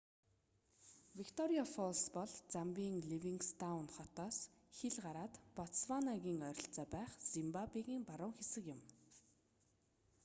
[1.19, 4.37] викториа фоллс бол замбийн ливингстоун хотоос
[4.77, 8.79] хил гараад ботсванагийн ойролцоо байх зимбабегийн баруун хэсэг юм